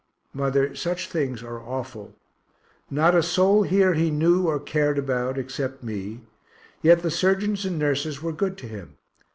[0.33, 2.15] Mother, such things are awful
[2.89, 6.21] not a soul here he knew or cared about, except me
[6.81, 8.97] yet the surgeons and nurses were good to him.